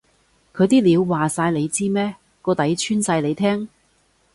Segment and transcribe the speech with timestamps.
[0.55, 2.15] 佢啲料話晒你知咩？
[2.41, 3.69] 個底穿晒你聽？